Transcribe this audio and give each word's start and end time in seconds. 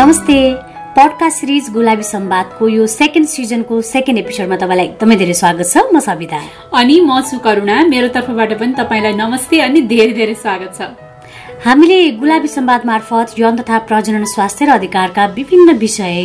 नमस्ते। 0.00 0.34
Podcast 0.96 1.38
series 1.38 1.68
गुलाबी 1.72 2.02
सम्वादको 2.02 2.68
यो 2.68 2.86
second 2.86 3.28
सिजनको 3.28 3.80
सेकेन्ड 3.84 4.18
एपिसोडमा 4.18 4.56
तपाईँलाई 4.56 4.86
एकदमै 4.86 5.16
धेरै 5.16 5.34
स्वागत 5.40 5.68
छ। 5.72 5.76
म 5.92 6.00
सविता। 6.00 6.40
अनि 6.72 6.96
म 7.00 7.20
छु 7.20 7.36
करुणा। 7.38 7.76
मेरो 7.84 8.08
तर्फबाट 8.08 8.52
पनि 8.60 8.72
तपाईँलाई 8.80 9.12
नमस्ते 9.12 9.60
अनि 9.60 9.80
धेरै 9.92 10.12
धेरै 10.16 10.34
स्वागत 10.40 10.72
छ। 10.78 10.80
हामीले 11.66 11.98
गुलाबी 12.16 12.48
सम्वाद 12.48 12.86
मार्फत 12.86 13.36
यौन 13.38 13.60
तथा 13.60 13.78
प्रजनन 13.90 14.24
स्वास्थ्य 14.24 14.64
र 14.64 14.70
अधिकारका 14.80 15.26
विभिन्न 15.36 15.76
विषय 15.76 16.16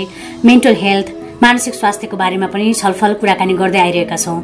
मेन्टल 0.46 0.76
हेल्थ 0.80 1.07
मानसिक 1.43 1.73
स्वास्थ्यको 1.75 2.17
बारेमा 2.17 2.47
पनि 2.47 2.73
छलफल 2.73 3.13
कुराकानी 3.20 3.54
गर्दै 3.54 3.79
आइरहेका 3.79 4.15
छौँ। 4.15 4.39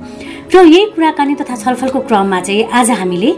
र 0.51 0.57
यही 0.67 0.85
कुराकानी 0.91 1.35
तथा 1.39 1.55
छलफलको 1.55 1.99
क्रममा 2.07 2.39
चाहिँ 2.41 2.63
आज 2.67 2.89
हामीले 2.91 3.31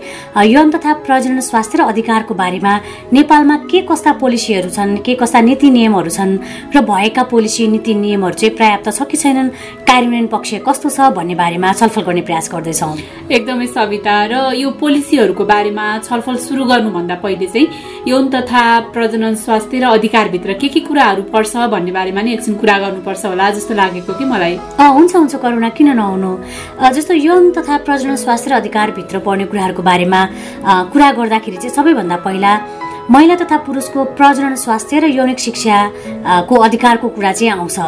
यौन 0.49 0.71
तथा 0.73 0.93
प्रजनन 1.05 1.39
स्वास्थ्य 1.39 1.77
र 1.77 1.81
अधिकारको 1.85 2.33
बारेमा 2.33 2.73
नेपालमा 3.13 3.55
के 3.69 3.81
कस्ता 3.85 4.11
पोलिसीहरू 4.17 4.69
छन् 4.69 4.97
के 5.05 5.13
कस्ता 5.21 5.41
नीति 5.41 5.69
नियमहरू 5.69 6.09
छन् 6.09 6.37
र 6.73 6.81
भएका 6.81 7.23
पोलिसी 7.29 7.67
नीति 7.67 7.93
नियमहरू 7.93 8.33
चाहिँ 8.33 8.55
पर्याप्त 8.57 8.89
छ 8.89 9.05
कि 9.05 9.17
छैनन् 9.17 9.49
कार्यान्वयन 9.85 10.27
पक्ष 10.33 10.53
कस्तो 10.65 10.89
छ 10.89 11.13
भन्ने 11.13 11.35
बारेमा 11.37 11.73
छलफल 11.73 12.01
गर्ने 12.01 12.21
प्रयास 12.25 12.49
गर्दैछौँ। 12.49 12.97
एकदमै 13.29 13.67
सविता 13.69 14.15
र 14.33 14.33
यो 14.57 14.69
पोलिसीहरूको 14.81 15.45
बारेमा 15.45 15.85
छलफल 16.09 16.35
सुरु 16.41 16.65
गर्नुभन्दा 16.65 17.15
पहिले 17.21 17.47
चाहिँ 17.53 17.69
यौन 18.09 18.29
तथा 18.33 18.63
प्रजनन 18.89 19.35
स्वास्थ्य 19.45 19.79
र 19.79 19.85
अधिकारभित्र 19.93 20.53
के 20.57 20.67
के 20.73 20.79
कुराहरू 20.89 21.23
पर्छ 21.29 21.69
भन्ने 21.69 21.91
बारेमा 21.93 22.21
नै 22.25 22.33
एकछिन 22.33 22.57
कुरा 22.57 22.77
गर्नुपर्छ 22.79 23.25
होला। 23.25 23.42
जस्तो 23.51 23.73
लागेको 23.73 24.13
कि 24.13 24.25
मलाई? 24.25 24.55
हुन्छ 24.79 25.15
हुन्छ 25.15 25.35
करुणा 25.35 25.69
किन 25.77 25.89
नहुनु? 25.97 26.31
जस्तो 26.95 27.13
यौन 27.13 27.51
तथा 27.57 27.77
प्रजनन 27.85 28.15
स्वास्थ्य 28.15 28.49
र 28.51 28.53
अधिकारभित्र 28.53 29.19
पर्ने 29.25 29.45
कुराहरूको 29.51 29.83
बारेमा 29.83 30.21
कुरा 30.93 31.11
गर्दाखेरि 31.11 31.57
चाहिँ 31.57 31.75
सबैभन्दा 31.75 32.17
पहिला 32.25 32.53
महिला 33.11 33.35
तथा 33.35 33.57
पुरुषको 33.67 34.03
प्रजनन 34.15 34.55
स्वास्थ्य 34.55 34.99
र 34.99 35.05
यौनिक 35.11 35.39
शिक्षाको 35.39 36.55
अधिकारको 36.55 37.07
कुरा 37.09 37.31
चाहिँ 37.31 37.51
आउँछ। 37.51 37.79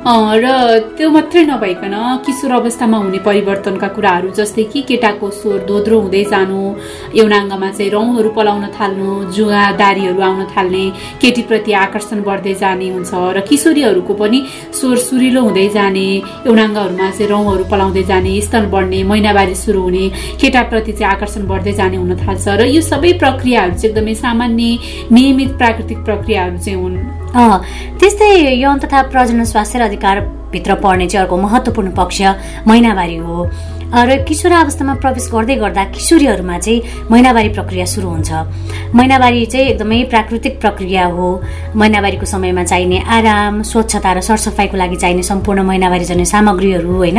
र 0.00 0.80
त्यो 0.96 1.08
मात्रै 1.12 1.42
नभइकन 1.44 1.94
किशोर 2.24 2.52
अवस्थामा 2.52 2.98
हुने 2.98 3.18
परिवर्तनका 3.20 3.88
कुराहरू 3.92 4.28
जस्तै 4.32 4.64
कि 4.72 4.80
केटाको 4.88 5.28
स्वर 5.30 5.58
धोद्रो 5.68 5.98
हुँदै 6.00 6.24
जानु 6.24 6.60
यौनाङ्गमा 7.14 7.68
चाहिँ 7.68 7.90
रौँहरू 7.92 8.30
पलाउन 8.32 8.64
थाल्नु 8.72 9.08
जुवा 9.36 9.62
दारीहरू 9.76 10.20
आउन 10.24 10.40
थाल्ने 10.56 10.84
केटीप्रति 11.20 11.72
आकर्षण 11.84 12.22
बढ्दै 12.24 12.54
जाने 12.62 12.88
हुन्छ 12.96 13.12
र 13.36 13.44
किशोरीहरूको 13.44 14.14
पनि 14.16 14.40
स्वर 14.72 14.96
सुरिलो 15.04 15.40
हुँदै 15.44 15.68
जाने 15.76 16.06
यौनाङ्गहरूमा 16.48 17.10
चाहिँ 17.10 17.28
रौँहरू 17.28 17.64
पलाउँदै 17.68 18.02
जाने 18.08 18.40
स्तन 18.40 18.72
बढ्ने 18.72 19.04
महिनावारी 19.04 19.54
सुरु 19.54 19.80
हुने 19.84 20.04
केटाप्रति 20.40 20.92
चाहिँ 20.96 21.12
आकर्षण 21.14 21.44
बढ्दै 21.52 21.72
जाने 21.76 21.96
हुन 22.00 22.16
थाल्छ 22.24 22.48
र 22.56 22.72
यो 22.72 22.80
सबै 22.90 23.12
प्रक्रियाहरू 23.20 23.74
चाहिँ 23.76 23.92
एकदमै 23.92 24.14
सामान्य 24.24 24.78
नियमित 25.12 25.50
प्राकृतिक 25.60 25.98
प्रक्रियाहरू 26.08 26.58
चाहिँ 26.58 26.80
हुन्। 26.80 27.19
त्यस्तै 27.34 28.30
यौन 28.58 28.78
तथा 28.78 29.02
प्रजनन 29.10 29.44
स्वास्थ्य 29.44 29.78
र 29.78 29.82
अधिकारभित्र 29.82 30.74
पर्ने 30.82 31.06
चाहिँ 31.06 31.24
अर्को 31.24 31.36
महत्त्वपूर्ण 31.36 31.90
पक्ष 31.94 32.22
महिनावारी 32.66 33.16
हो। 33.16 33.50
र 33.90 34.22
किशोर 34.22 34.52
अवस्थामा 34.52 34.94
प्रवेश 35.02 35.26
गर्दै 35.34 35.54
गर्दा 35.58 35.84
किशोरीहरूमा 35.90 36.58
चाहिँ 36.58 37.10
महिनावारी 37.10 37.48
प्रक्रिया 37.54 37.86
सुरु 37.90 38.08
हुन्छ। 38.08 38.30
महिनावारी 38.94 39.46
चाहिँ 39.46 39.66
एकदमै 39.66 39.98
प्राकृतिक 40.10 40.60
प्रक्रिया 40.60 41.04
हो। 41.10 41.26
महिनावारीको 41.74 42.26
समयमा 42.26 42.64
चाहिने 42.70 42.98
आराम 43.02 43.62
स्वच्छता 43.62 44.12
र 44.12 44.20
सरसफाइको 44.22 44.76
लागि 44.78 44.96
चाहिने 44.96 45.22
सम्पूर्ण 45.22 45.62
महिनावारी 45.66 46.04
जन्य 46.06 46.24
सामग्रीहरू 46.24 46.86
होइन? 46.86 47.18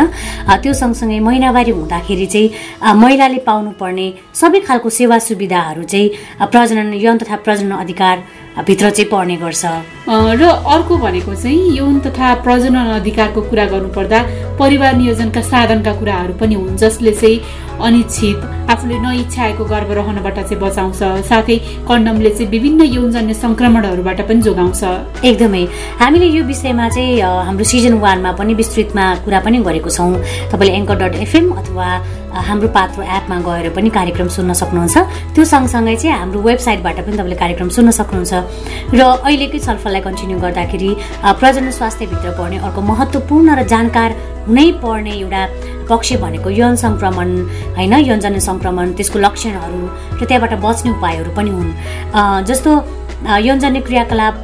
त्यो 0.64 0.74
सँगसँगै 0.74 1.20
महिनावारी 1.20 1.72
हुँदाखेरि 1.72 2.26
चाहिँ 2.26 2.48
महिलाले 2.96 3.40
पाउनुपर्ने 3.44 4.08
सबै 4.32 4.60
खालको 4.64 4.90
सेवा 4.90 5.20
सुविधाहरू 5.28 5.84
चाहिँ 5.84 6.48
प्रजनन 6.52 6.94
यौन 6.96 7.18
तथा 7.20 7.36
प्रजनन 7.44 7.72
अधिकार 7.84 8.18
भित्र 8.60 8.90
चाहिँ 8.90 9.10
पर्ने 9.10 9.36
गर्छ। 9.38 9.66
र 10.12 10.44
अर्को 10.44 10.98
भनेको 10.98 11.34
चाहिँ 11.36 11.78
यौन 11.78 12.00
तथा 12.06 12.34
प्रजनन 12.44 13.00
अधिकारको 13.00 13.42
कुरा 13.50 13.66
गर्नुपर्दा 13.66 14.20
परिवार 14.60 14.96
नियोजनका 14.98 15.42
साधनका 15.42 15.94
कुराहरू 16.00 16.34
पनि 16.36 16.56
हुन् 16.56 16.78
जसले 16.78 17.12
चाहिँ 17.12 17.40
अनिच्छित 17.82 18.70
आफूले 18.70 18.98
नइच्छाएको 19.00 19.64
गर्भ 19.66 19.92
रहनबाट 19.92 20.38
चाहिँ 20.38 20.60
बचाउँछ 20.62 21.00
साथै 21.26 21.58
कन्डमले 21.88 22.30
चाहिँ 22.30 22.50
विभिन्न 22.52 22.82
यौनजन्य 22.92 23.34
संक्रमणहरूबाट 23.34 24.22
पनि 24.28 24.42
जोगाउँछ। 24.42 24.84
एकदमै। 25.26 25.64
हामीले 26.02 26.28
यो 26.28 26.44
विषयमा 26.46 26.90
चाहिँ 26.90 27.22
हाम्रो 27.48 27.64
सिजन 27.64 27.94
वानमा 28.04 28.32
पनि 28.38 28.54
विस्तृतमा 28.54 29.06
कुरा 29.26 29.40
पनि 29.40 29.58
गरेको 29.64 29.90
छौँ। 29.90 30.14
तपाईँले 30.52 30.74
एङ्कर 30.78 30.96
डट 31.02 31.16
एफएम 31.26 31.50
अथवा 31.56 31.88
हाम्रो 32.32 32.68
पात्रो 32.72 33.04
एपमा 33.04 33.38
गएर 33.44 33.70
पनि 33.76 33.90
कार्यक्रम 33.92 34.28
सुन्न 34.32 34.54
सक्नुहुन्छ। 34.54 34.98
त्यो 35.36 35.44
सँगसँगै 35.44 35.96
चाहिँ 35.96 36.16
हाम्रो 36.18 36.40
वेबसाइटबाट 36.42 36.98
पनि 37.06 37.16
तपाईँले 37.20 37.38
कार्यक्रम 37.44 37.70
सुन्न 37.76 37.92
सक्नुहुन्छ। 37.92 38.34
र 38.96 39.02
अहिलेकै 39.28 39.60
छलफललाई 39.60 40.02
कन्टिन्यू 40.08 40.38
गर्दाखेरि 40.40 40.90
प्रजन 41.40 41.72
स्वास्थ्यभित्र 41.72 42.30
पर्ने 42.40 42.58
अर्को 42.64 42.82
महत्त्वपूर्ण 42.82 43.48
र 43.60 43.62
जानकार 43.68 44.10
हुनै 44.48 44.68
पर्ने 44.80 45.14
एउटा 45.20 45.42
पक्ष 45.92 46.10
भनेको 46.24 46.50
यौन 46.50 46.76
सङ्क्रमण 46.80 47.30
होइन? 47.78 47.94
यौनजन्य 48.10 48.40
सङ्क्रमण 48.40 48.86
त्यसको 48.96 49.18
लक्षणहरू 49.20 49.82
र 50.20 50.24
त्यहाँबाट 50.24 50.54
बच्ने 50.64 50.90
उपायहरू 50.96 51.32
पनि 51.36 51.52
हुन्। 51.52 51.72
जस्तो 52.48 52.72
यौनजन्य 53.48 53.80
क्रियाकलाप 53.88 54.36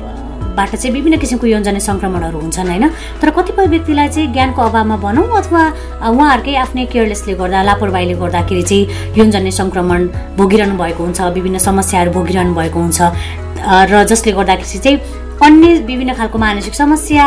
बाट 0.57 0.75
चाहिँ 0.75 0.93
विभिन्न 0.93 1.17
किसिमको 1.21 1.47
यौनजन्य 1.47 1.79
सङ्क्रमणहरू 1.89 2.39
हुन्छन् 2.39 2.67
होइन? 2.67 2.85
तर 3.21 3.29
कतिपय 3.37 3.67
व्यक्तिलाई 3.73 4.07
चाहिँ 4.09 4.31
ज्ञानको 4.33 4.61
अभावमा 4.61 4.97
भनौँ 5.05 5.27
अथवा 5.39 5.61
उहाँहरूकै 6.09 6.55
आफ्नै 6.65 6.85
केयरलेसले 6.93 7.33
गर्दा 7.41 7.61
लापरवाहीले 7.69 8.15
गर्दाखेरि 8.23 8.63
चाहिँ 8.69 9.15
यौनजन्य 9.17 9.51
सङ्क्रमण 9.59 10.01
भोगिरहनु 10.37 10.75
भएको 10.81 11.01
हुन्छ 11.03 11.19
विभिन्न 11.37 11.57
समस्याहरू 11.69 12.11
भोगिरहनु 12.17 12.53
भएको 12.59 12.79
हुन्छ। 12.79 12.99
र 13.91 14.03
जसले 14.09 14.31
गर्दाखेरि 14.39 14.79
चाहिँ 14.85 14.97
अन्य 15.45 15.73
विभिन्न 15.85 16.13
खालको 16.17 16.37
मानसिक 16.37 16.73
समस्या 16.73 17.25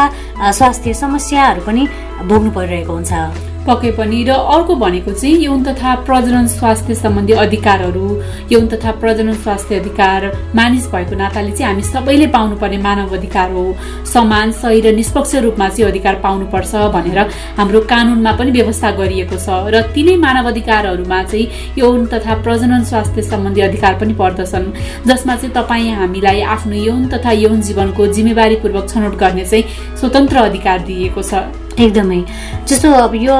स्वास्थ्य 0.58 0.94
समस्याहरू 1.04 1.60
पनि 1.66 1.82
भोग्नु 2.26 2.50
परिरहेको 2.50 2.92
हुन्छ। 2.92 3.49
पक्कै 3.70 3.90
पनि 3.94 4.22
र 4.26 4.34
अर्को 4.50 4.74
भनेको 4.76 5.12
चाहिँ 5.14 5.36
यौन 5.38 5.62
तथा 5.64 5.94
प्रजनन 6.06 6.46
स्वास्थ्य 6.50 6.94
सम्बन्धी 6.94 7.32
अधिकारहरू। 7.44 8.06
यौन 8.52 8.66
तथा 8.68 8.90
प्रजनन 9.00 9.34
स्वास्थ्य 9.42 9.78
अधिकार 9.80 10.20
मानिस 10.58 10.86
भएको 10.92 11.14
नाताले 11.16 11.50
चाहिँ 11.52 11.66
हामी 11.70 11.82
सबैले 11.86 12.26
पाउनुपर्ने 12.34 12.78
मानव 12.78 13.14
अधिकार 13.16 13.50
हो। 13.52 13.64
समान 14.12 14.52
सही 14.52 14.80
र 14.80 14.92
निष्पक्ष 14.92 15.34
रूपमा 15.46 15.68
चाहिँ 15.68 15.90
अधिकार 15.90 16.14
पाउनुपर्छ 16.24 16.72
भनेर 16.96 17.18
हाम्रो 17.58 17.80
कानुनमा 17.92 18.32
पनि 18.38 18.50
व्यवस्था 18.50 18.90
गरिएको 18.98 19.36
छ 19.38 19.48
र 19.70 19.82
तिनै 19.94 20.16
मानव 20.18 20.48
अधिकारहरूमा 20.50 21.22
चाहिँ 21.22 21.78
यौन 21.78 22.06
तथा 22.12 22.34
प्रजनन 22.42 22.82
स्वास्थ्य 22.90 23.22
सम्बन्धी 23.22 23.60
अधिकार 23.60 23.94
पनि 24.00 24.14
पर्दछन्। 24.18 24.66
जसमा 25.06 25.36
चाहिँ 25.36 25.54
तपाईँ 25.54 25.94
हामीलाई 25.94 26.40
आफ्नो 26.58 26.76
यौन 26.82 27.06
तथा 27.08 27.30
यौन 27.38 27.60
जीवनको 27.62 28.06
जिम्मेवारीपूर्वक 28.18 28.88
छनौट 28.90 29.14
गर्ने 29.14 29.44
चाहिँ 29.44 29.64
स्वतन्त्र 30.00 30.36
अधिकार 30.50 30.78
दिएको 30.90 31.22
छ। 31.22 31.34
एकदमै 31.80 32.20
जस्तो 32.68 32.90
अब 32.92 33.14
यो 33.14 33.36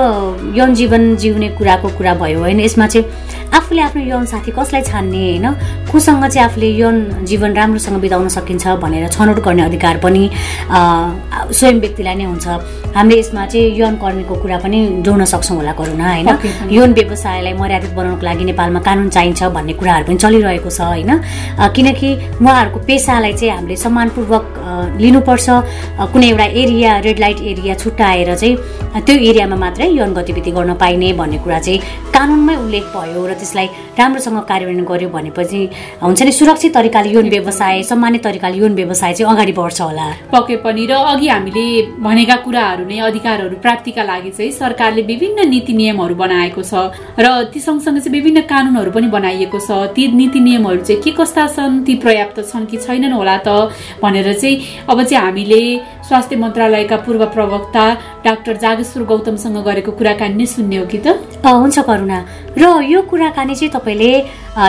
यौन 0.56 0.74
जीवन 0.74 1.16
जिउने 1.16 1.48
कुराको 1.58 1.88
कुरा 1.98 2.14
भयो 2.14 2.38
होइन? 2.40 2.60
यसमा 2.60 2.86
चाहिँ 2.86 3.06
आफूले 3.54 3.82
आफ्नो 3.82 4.02
यौन 4.02 4.24
साथी 4.26 4.50
कसलाई 4.58 4.82
छान्ने 4.82 5.22
होइन? 5.30 5.46
कोसँग 5.90 6.24
चाहिँ 6.24 6.46
आफूले 6.46 6.68
यौन 6.78 7.24
जीवन 7.26 7.52
राम्रोसँग 7.54 7.98
बिताउन 8.00 8.28
सकिन्छ 8.30 8.66
भनेर 8.78 9.08
छनौट 9.10 9.38
गर्ने 9.42 9.62
अधिकार 9.62 9.96
पनि 9.98 10.22
स्वयं 10.70 11.80
व्यक्तिलाई 11.80 12.14
नै 12.14 12.24
हुन्छ। 12.30 12.46
हामीले 12.94 13.18
यसमा 13.18 13.46
चाहिँ 13.46 13.74
यौन 13.74 13.94
कर्मीको 13.98 14.34
कुरा 14.42 14.58
पनि 14.62 14.78
जोड्न 15.02 15.24
सक्छौँ 15.26 15.56
होला 15.56 15.72
करुणा 15.74 16.06
होइन? 16.14 16.28
यौन 16.70 16.92
व्यवसायलाई 16.94 17.52
मर्यादित 17.58 17.92
बनाउनको 17.98 18.22
लागि 18.26 18.44
नेपालमा 18.50 18.80
कानुन 18.86 19.08
चाहिन्छ 19.10 19.42
भन्ने 19.50 19.72
कुराहरू 19.74 20.04
पनि 20.06 20.16
चलिरहेको 20.22 20.70
छ 20.70 20.80
होइन? 20.80 21.10
किनकि 21.74 22.10
उहाँहरूको 22.38 22.78
पेसालाई 22.86 23.32
चाहिँ 23.34 23.54
हामीले 23.54 23.76
सम्मानपूर्वक 23.76 24.46
लिनुपर्छ। 25.02 25.46
कुनै 26.12 26.26
एउटा 26.30 26.46
एरिया 26.62 26.90
रेड 27.06 27.18
लाइट 27.18 27.38
एरिया 27.50 27.74
छुट्याएर 27.82 28.34
चाहिँ 28.34 29.02
त्यो 29.06 29.14
एरियामा 29.30 29.56
मात्रै 29.58 29.86
यौन 29.90 30.14
गतिविधि 30.14 30.50
गर्न 30.54 30.74
पाइने 30.78 31.12
भन्ने 31.18 31.38
कुरा 31.42 31.58
चाहिँ 31.66 31.78
कानुनमै 32.14 32.56
उल्लेख 32.62 32.84
भयो 32.94 33.26
र 33.26 33.34
त्यसलाई 33.34 33.66
राम्रोसँग 33.98 34.38
कार्यान्वयन 34.50 34.84
गर्यो 34.90 35.08
भनेपछि 35.08 35.60
हुन्छ 36.02 36.22
नि 36.22 36.32
सुरक्षित 36.32 36.74
तरिकाले 36.74 37.10
यौन 37.10 37.28
व्यवसाय 37.28 37.82
सम्मानित 37.90 38.24
तरिकाले 38.24 38.56
यौन 38.58 38.74
व्यवसाय 38.74 39.12
चाहिँ 39.14 39.32
अगाडि 39.32 39.52
बढ्छ 39.52 39.80
होला। 39.80 40.06
पक्कै 40.32 40.56
पनि 40.64 40.86
र 40.86 40.92
अघि 41.12 41.28
हामीले 41.28 41.66
भनेका 42.00 42.36
कुराहरू 42.44 42.84
नै 42.88 42.98
अधिकारहरू 43.08 43.56
प्राप्तिका 43.64 44.02
लागि 44.04 44.30
चाहिँ 44.30 44.52
सरकारले 44.52 45.02
विभिन्न 45.02 45.48
नीति 45.48 45.72
नियमहरू 45.72 46.14
बनाएको 46.14 46.62
छ 46.62 46.74
र 47.20 47.26
ती 47.52 47.60
सँगसँगै 47.60 48.00
चाहिँ 48.00 48.14
विभिन्न 48.18 48.40
कानुनहरू 48.48 48.90
पनि 48.90 49.08
बनाइएको 49.16 49.58
छ। 49.60 49.70
ती 49.96 50.06
नीति 50.12 50.40
नियमहरू 50.40 50.80
चाहिँ 50.82 51.02
के 51.02 51.10
कस्ता 51.18 51.46
छन्? 51.46 51.84
ती 51.84 51.94
पर्याप्त 52.04 52.38
छन् 52.50 52.66
कि 52.66 52.76
छैनन् 52.76 53.12
होला 53.12 53.36
त? 53.46 53.48
भनेर 54.02 54.32
चाहिँ 54.32 54.86
अब 54.88 55.02
चाहिँ 55.02 55.24
हामीले 55.24 55.60
स्वास्थ्य 56.10 56.36
मन्त्रालयका 56.42 56.96
पूर्व 57.06 57.22
प्रवक्ता 57.30 57.82
डाक्टर 58.26 58.56
जागेश्वर 58.58 59.02
गौतमसँग 59.06 59.58
गरेको 59.62 59.90
कुराकानी 59.94 60.34
नै 60.34 60.46
सुन्ने 60.50 60.76
हो 60.82 60.86
कि 60.90 60.98
त? 61.06 61.06
हुन्छ 61.46 61.78
करुणा 61.86 62.18
र 62.58 62.82
यो 62.82 63.00
कुराकानी 63.06 63.54
चाहिँ 63.54 63.70
तपाईँले 63.78 64.10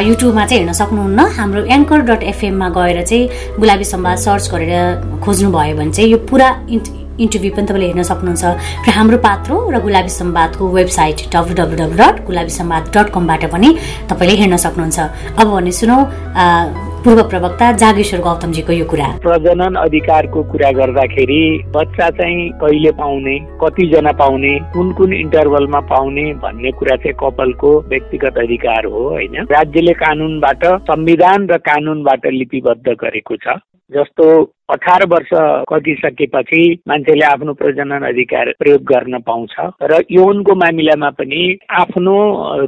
युट्युबमा 0.05 0.45
चाहिँ 0.45 0.61
हेर्न 0.61 0.73
सक्नुहुन्न। 0.77 1.19
हाम्रो 1.33 1.61
एङ्कर 1.65 1.99
डट 2.05 2.21
एफएममा 2.29 2.67
गएर 2.77 3.01
चाहिँ 3.09 3.57
गुलाबी 3.57 3.85
सम्वाद 3.89 4.17
सर्च 4.21 4.45
गरेर 4.53 5.17
खोज्नुभयो 5.25 5.73
भने 5.81 5.91
चाहिँ 5.97 6.09
यो 6.13 6.17
पुरा 6.29 6.49
इन्टरभ्यू 6.69 7.51
पनि 7.57 7.65
तपाईँले 7.65 7.87
हेर्न 7.89 8.03
सक्नुहुन्छ। 8.05 8.43
र 8.85 8.89
हाम्रो 8.93 9.17
पात्रो 9.25 9.55
र 9.73 9.81
गुलाबी 9.81 10.13
सम्वादको 10.13 10.63
website 10.77 11.17
W 11.33 11.53
W 11.57 11.75
W 11.81 11.97
dot 11.97 12.15
Gulabi 12.29 12.53
Sambad 12.53 12.83
dot 12.93 13.07
कमबाट 13.17 13.43
पनि 13.49 13.69
तपाईँले 14.13 14.35
हेर्न 14.45 14.55
सक्नुहुन्छ। 14.61 14.99
अब 15.41 15.47
भने 15.57 15.71
सुनौ 15.73 15.97
पूर्व 17.01 17.21
प्रवक्ता 17.23 17.67
जागेश्वर 17.81 18.19
गौतमजीको 18.21 18.73
यो 18.73 18.85
कुरा। 18.85 19.05
प्रजनन 19.21 19.75
अधिकारको 19.75 20.41
कुरा 20.51 20.69
गर्दाखेरि 20.71 21.41
बच्चा 21.73 22.09
चाहिँ 22.09 22.49
कहिले 22.61 22.91
पाउने 22.91 23.37
कतिजना 23.61 24.11
पाउने 24.11 24.53
कुन 24.73 24.91
कुन 24.93 25.13
इन्टरभलमा 25.13 25.79
पाउने 25.89 26.25
भन्ने 26.43 26.71
कुरा 26.71 26.95
चाहिँ 26.95 27.17
कपालको 27.19 27.71
व्यक्तिगत 27.89 28.37
अधिकार 28.37 28.85
हो 28.85 29.01
होइन? 29.09 29.35
राज्यले 29.49 29.93
कानुनबाट 29.97 30.65
संविधान 30.89 31.47
र 31.49 31.57
कानुनबाट 31.65 32.27
लिपिबद्ध 32.31 32.93
गरेको 32.93 33.35
छ। 33.35 33.57
जस्तो 33.91 34.25
अठार 34.69 35.05
वर्ष 35.05 35.29
कटिसकेपछि 35.69 36.61
मान्छेले 36.87 37.25
आफ्नो 37.25 37.53
प्रजनन 37.53 38.05
अधिकार 38.07 38.51
प्रयोग 38.59 38.83
गर्न 38.91 39.19
पाउँछ 39.25 39.55
र 39.83 40.01
यौनको 40.11 40.55
मामिलामा 40.55 41.09
पनि 41.17 41.41
आफ्नो 41.79 42.13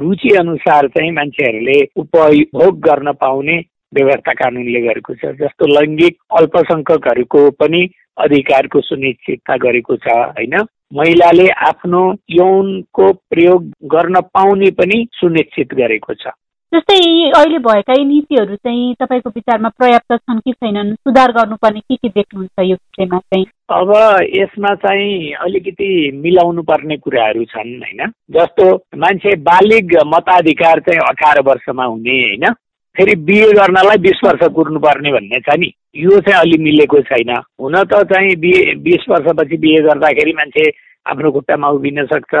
रुचि 0.02 0.34
अनुसार 0.36 0.88
चाहिँ 0.88 1.12
मान्छेहरूले 1.12 1.78
उपभोग 1.96 2.80
गर्न 2.88 3.12
पाउने 3.22 3.56
व्यवस्था 3.94 4.32
कानुनले 4.32 4.80
गरेको 4.80 5.14
छ 5.14 5.34
जस्तो 5.40 5.66
लैङ्गिक 5.66 6.16
अल्पसङ्ख्यकहरूको 6.40 7.50
पनि 7.50 7.82
अधिकारको 8.18 8.80
सुनिश्चितता 8.80 9.56
गरेको 9.56 9.96
छ 9.96 10.08
होइन? 10.08 10.62
महिलाले 10.94 11.48
आफ्नो 11.48 12.00
यौनको 12.30 13.12
प्रयोग 13.12 13.70
गर्न 13.84 14.20
पाउने 14.20 14.70
पनि 14.70 15.06
सुनिश्चित 15.12 15.74
गरेको 15.74 16.14
छ। 16.14 16.26
जस्तै 16.72 16.96
अहिले 17.30 17.58
भएका 17.58 17.92
यी 17.92 18.04
नीतिहरू 18.04 18.56
चाहिँ 18.56 18.94
तपाईँको 18.94 19.30
विचारमा 19.30 19.68
पर्याप्त 19.68 20.12
छन् 20.16 20.40
कि 20.40 20.52
छैनन्? 20.52 20.94
सुधार 20.94 21.32
गर्नुपर्ने 21.32 21.80
के 21.80 21.96
के 21.96 22.08
देख्नुहुन्छ 22.08 22.66
यो 22.68 22.74
विषयमा 22.74 23.18
चाहिँ? 23.18 23.46
अब 23.70 23.90
यसमा 24.34 24.74
चाहिँ 24.74 25.32
अलिकति 25.32 25.90
मिलाउनु 26.14 26.62
पर्ने 26.62 26.96
कुराहरू 26.96 27.44
छन् 27.44 27.78
होइन? 27.78 28.10
जस्तो 28.30 28.66
मान्छे 28.96 29.36
बालिग 29.36 29.96
मताधिकार 30.06 30.80
चाहिँ 30.80 31.00
अठार 31.08 31.40
वर्षमा 31.40 31.84
हुने 31.84 32.18
होइन? 32.22 32.54
फेरि 32.96 33.14
बिए 33.26 33.46
गर्नलाई 33.52 33.98
बिस 33.98 34.20
वर्ष 34.24 34.42
कुर्नुपर्ने 34.54 35.12
भन्ने 35.12 35.40
छ 35.40 35.56
नि। 35.58 35.72
यो 35.96 36.20
चाहिँ 36.20 36.40
अलि 36.40 36.58
मिलेको 36.62 37.00
छैन। 37.02 37.30
हुन 37.60 37.74
त 37.84 38.02
चाहिँ 38.12 38.36
बिए 38.36 38.74
बिस 38.82 39.08
वर्षपछि 39.10 39.56
बिए 39.56 39.80
गर्दाखेरि 39.82 40.32
मान्छे 40.32 40.70
आफ्नो 41.06 41.30
खुट्टामा 41.32 41.68
उभिन 41.68 42.04
सक्छ 42.06 42.34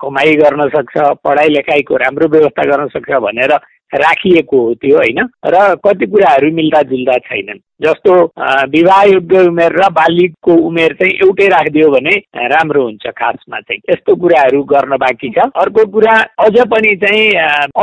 कमाइ 0.00 0.34
गर्न 0.36 0.68
सक्छ 0.68 0.94
पढाइ 1.24 1.48
लेखाइको 1.48 1.96
राम्रो 1.96 2.28
व्यवस्था 2.28 2.64
गर्न 2.70 2.88
सक्छ 2.88 3.10
भनेर 3.22 3.52
राखिएको 3.94 4.60
हो 4.60 4.74
त्यो 4.74 4.96
होइन? 4.96 5.18
र 5.46 5.74
कति 5.84 6.06
कुराहरू 6.06 6.52
मिल्दा 6.54 6.82
जुल्दा 6.90 7.16
छैनन्। 7.26 7.58
जस्तो 7.82 8.14
विवाह 8.70 9.02
योग्य 9.02 9.40
उमेर 9.48 9.72
र 9.72 9.88
बालिगको 9.90 10.54
उमेर 10.68 10.92
चाहिँ 10.94 11.12
एउटै 11.24 11.46
राखिदियो 11.48 11.90
भने 11.90 12.14
राम्रो 12.52 12.82
हुन्छ 12.82 13.06
खासमा 13.18 13.60
चाहिँ। 13.60 13.80
यस्तो 13.90 14.14
कुराहरू 14.20 14.62
गर्न 14.72 14.96
बाँकी 15.00 15.30
छ। 15.36 15.46
अर्को 15.56 15.84
कुरा 15.92 16.16
अझ 16.44 16.56
पनि 16.72 16.94
चाहिँ 17.04 17.24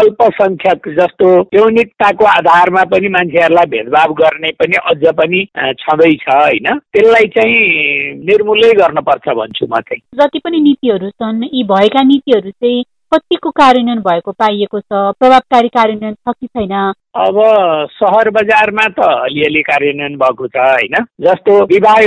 अल्पसङ्ख्यक 0.01 0.87
जस्तो 0.99 1.27
यौनिकताको 1.53 2.25
आधारमा 2.25 2.83
पनि 2.93 3.09
मान्छेहरूलाई 3.17 3.65
भेदभाव 3.73 4.13
गर्ने 4.21 4.51
पनि 4.61 4.77
अझ 4.91 5.13
पनि 5.17 5.45
छँदैछ 5.81 6.27
होइन? 6.29 6.67
त्यसलाई 6.93 7.27
चाहिँ 7.37 7.57
निर्मूलै 8.27 8.71
गर्नुपर्छ 8.81 9.27
भन्छु 9.39 9.65
म 9.65 9.79
चाहिँ। 9.81 10.01
जति 10.21 10.39
पनि 10.45 10.59
नीतिहरू 10.61 11.09
छन् 11.09 11.43
यी 11.43 11.63
भएका 11.73 12.03
नीतिहरू 12.03 12.49
चाहिँ 12.51 12.83
कतिको 13.13 13.49
कार्यान्वयन 13.49 13.99
भएको 13.99 14.31
पाइएको 14.31 14.79
छ? 14.79 14.91
प्रभावकारी 15.19 15.67
कार्यान्वयन 15.67 16.13
छ 16.13 16.33
कि 16.39 16.47
छैन? 16.47 16.73
अब 17.17 17.37
सहर 17.91 18.29
बजारमा 18.29 18.87
त 18.87 18.99
अलिअलि 18.99 19.61
कार्यान्वयन 19.61 20.15
भएको 20.15 20.47
छ 20.47 20.57
होइन? 20.57 20.95
जस्तो 21.21 21.53
विवाह 21.71 21.99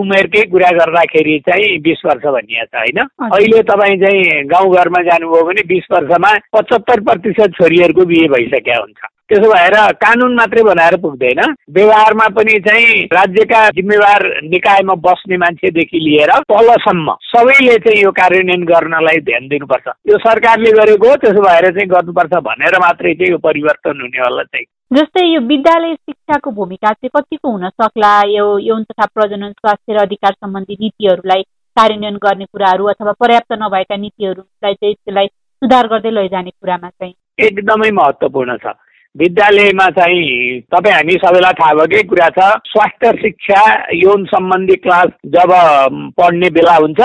उमेरकै 0.00 0.42
कुरा 0.50 0.70
गर्दाखेरि 0.78 1.38
चाहिँ 1.48 1.78
बिस 1.80 2.02
वर्ष 2.06 2.26
भनिएको 2.26 2.64
छ 2.64 2.74
होइन? 2.74 2.98
अहिले 3.32 3.62
तपाईँ 3.62 4.00
चाहिँ 4.02 4.44
गाउँघरमा 4.46 5.02
जानुभयो 5.02 5.44
भने 5.44 5.62
बिस 5.68 5.86
वर्षमा 5.92 6.32
पचहत्तर 6.56 7.00
प्रतिशत 7.00 7.54
छोरीहरूको 7.60 8.04
बिहे 8.04 8.28
भइसकेका 8.28 8.80
हुन्छ। 8.80 9.00
त्यसो 9.28 9.48
भएर 9.52 9.74
कानुन 10.02 10.34
मात्रै 10.34 10.62
बनाएर 10.62 10.96
पुग्दैन। 11.00 11.40
व्यवहारमा 11.70 12.28
पनि 12.36 12.58
चाहिँ 12.66 13.04
राज्यका 13.12 13.60
जिम्मेवार 13.76 14.22
निकायमा 14.44 14.94
बस्ने 15.04 15.36
मान्छेदेखि 15.36 15.98
लिएर 15.98 16.32
तलसम्म 16.48 17.14
सबैले 17.28 17.76
चाहिँ 17.84 18.02
यो 18.02 18.10
कार्यान्वयन 18.20 18.64
गर्नलाई 18.64 19.20
ध्यान 19.28 19.48
दिनुपर्छ। 19.48 19.86
यो 20.08 20.18
सरकारले 20.18 20.72
गरेको 20.80 21.08
हो 21.08 21.16
त्यसो 21.16 21.42
भएर 21.42 21.70
चाहिँ 21.70 21.88
गर्नुपर्छ 21.88 22.34
भनेर 22.48 22.78
मात्रै 22.80 23.14
चाहिँ 23.14 23.32
यो 23.32 23.38
परिवर्तन 23.44 24.00
हुनेवाला 24.00 24.42
चाहिँ। 24.42 24.66
जस्तै 24.96 25.24
यो 25.26 25.40
विद्यालय 25.44 25.94
शिक्षाको 25.94 26.50
भूमिका 26.50 26.92
चाहिँ 26.92 27.10
कतिको 27.16 27.50
हुन 27.52 27.68
सक्ला? 27.68 28.12
यो 28.32 28.46
यौन 28.58 28.82
तथा 28.84 29.06
प्रजनन 29.14 29.52
स्वास्थ्य 29.52 29.92
र 29.92 30.02
अधिकार 30.08 30.32
सम्बन्धी 30.32 30.76
नीतिहरूलाई 30.80 31.42
कार्यान्वयन 31.76 32.16
गर्ने 32.16 32.44
कुराहरू 32.44 32.84
अथवा 32.88 33.12
पर्याप्त 33.20 33.52
नभएका 33.52 33.96
नीतिहरूलाई 33.96 34.74
चाहिँ 34.74 34.94
त्यसलाई 34.94 35.26
सुधार 35.62 35.86
गर्दै 35.86 36.10
लैजाने 36.10 36.50
कुरामा 36.50 36.88
चाहिँ। 36.88 37.14
एकदमै 37.38 37.90
महत्त्वपूर्ण 37.92 38.56
छ। 38.56 38.72
विद्यालयमा 39.18 39.88
चाहिँ 39.90 40.60
तपाईँ 40.72 40.94
हामी 40.94 41.14
सबैलाई 41.24 41.52
थाहा 41.60 41.74
भएकै 41.74 42.02
कुरा 42.02 42.28
छ 42.28 42.50
स्वास्थ्य 42.66 43.12
शिक्षा 43.22 43.62
यौन 43.94 44.24
सम्बन्धी 44.24 44.76
क्लास 44.76 45.08
जब 45.26 45.52
पढ्ने 46.20 46.50
बेला 46.50 46.76
हुन्छ 46.76 47.00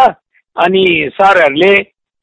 अनि 0.58 0.84
सरहरूले 1.14 1.74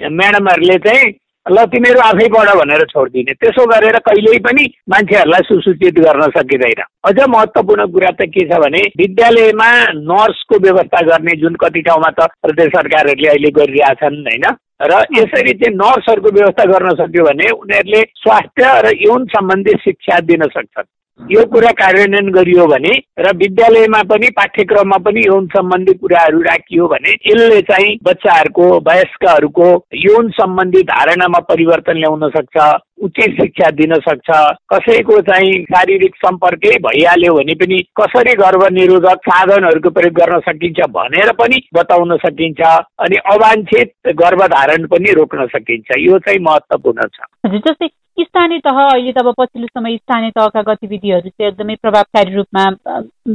म्याडमहरूले 0.00 0.78
चाहिँ 0.78 1.10
ल 1.46 1.64
तिमीहरू 1.66 2.00
आफै 2.00 2.26
पढ 2.28 2.48
भनेर 2.58 2.82
छोडिदिने। 2.84 3.32
त्यसो 3.32 3.64
गरेर 3.66 3.96
कहिल्यै 3.98 4.38
पनि 4.38 4.64
मान्छेहरूलाई 4.88 5.42
सुसूचित 5.42 5.98
गर्न 5.98 6.22
सकिँदैन। 6.36 6.82
अझ 7.04 7.18
महत्त्वपूर्ण 7.28 7.86
कुरा 7.92 8.10
त 8.10 8.28
के 8.34 8.46
छ 8.46 8.60
भने 8.62 8.82
विद्यालयमा 8.98 9.70
नर्सको 10.06 10.58
व्यवस्था 10.62 11.00
गर्ने 11.06 11.36
जुन 11.40 11.54
कति 11.54 11.80
ठाउँमा 11.80 12.10
त 12.10 12.28
प्रदेश 12.44 12.68
सरकारहरूले 12.76 13.28
अहिले 13.28 13.50
गरिरहेछन् 13.50 14.20
होइन? 14.28 14.46
र 14.82 14.92
यसरी 15.16 15.52
चाहिँ 15.52 15.76
नर्सहरूको 15.76 16.30
व्यवस्था 16.30 16.64
गर्न 16.64 16.90
सक्यो 16.94 17.24
भने 17.24 17.50
उनीहरूले 17.50 18.00
स्वास्थ्य 18.16 18.80
र 18.80 18.92
यौन 18.96 19.24
सम्बन्धी 19.24 19.72
शिक्षा 19.84 20.20
दिन 20.20 20.42
सक्छन्। 20.46 20.88
यो 21.28 21.44
कुरा 21.46 21.70
कार्यान्वयन 21.78 22.28
गरियो 22.32 22.66
भने 22.66 22.92
र 23.18 23.32
विद्यालयमा 23.36 24.02
पनि 24.10 24.28
पाठ्यक्रममा 24.36 24.96
पनि 24.98 25.20
यौन 25.26 25.46
सम्बन्धी 25.46 25.92
कुराहरू 25.94 26.40
राखियो 26.42 26.86
भने 26.86 27.12
यसले 27.26 27.60
चाहिँ 27.62 27.96
बच्चाहरूको 28.04 28.66
वयस्कहरूको 28.88 29.66
यौन 30.04 30.30
सम्बन्धी 30.38 30.82
धारणामा 30.90 31.38
परिवर्तन 31.50 31.98
ल्याउन 31.98 32.28
सक्छ 32.30 32.56
उचित 33.02 33.36
शिक्षा 33.40 33.70
दिन 33.70 33.94
सक्छ। 34.08 34.30
कसैको 34.72 35.20
चाहिँ 35.28 35.52
शारीरिक 35.64 36.16
सम्पर्कै 36.16 36.76
भइहाल्यो 36.78 37.34
भने 37.34 37.54
पनि 37.54 37.78
कसरी 38.00 38.34
गर्भ 38.42 38.66
निरोधक 38.72 39.22
साधनहरूको 39.28 39.90
प्रयोग 39.90 40.14
गर्न 40.14 40.40
सकिन्छ 40.48 40.88
भनेर 40.90 41.32
पनि 41.38 41.62
बताउन 41.74 42.16
सकिन्छ 42.26 42.60
अनि 43.06 43.22
अवाञ्छित 43.34 44.12
गर्भधारण 44.20 44.86
पनि 44.86 45.12
रोक्न 45.20 45.46
सकिन्छ। 45.54 45.98
यो 45.98 46.18
चाहिँ 46.18 46.40
महत्त्वपूर्ण 46.40 47.08
छ। 47.14 47.56
जस्तै 47.56 47.88
स्थानीय 48.24 48.58
तह 48.58 48.78
अहिले 48.82 49.12
त 49.12 49.18
अब 49.18 49.34
पछिल्लो 49.38 49.68
समय 49.78 49.96
स्थानीय 49.96 50.30
तहका 50.30 50.62
गतिविधिहरू 50.62 51.28
चाहिँ 51.28 51.50
एकदमै 51.50 51.74
प्रभावकारी 51.82 52.34
रूपमा 52.34 52.64